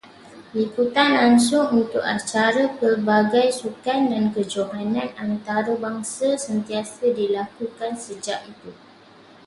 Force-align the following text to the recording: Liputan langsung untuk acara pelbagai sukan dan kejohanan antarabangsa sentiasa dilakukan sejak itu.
Liputan 0.59 1.09
langsung 1.19 1.65
untuk 1.79 2.01
acara 2.15 2.63
pelbagai 2.81 3.47
sukan 3.61 4.01
dan 4.11 4.23
kejohanan 4.35 5.09
antarabangsa 5.25 6.29
sentiasa 6.45 7.05
dilakukan 7.19 7.93
sejak 8.05 8.39
itu. 8.51 8.71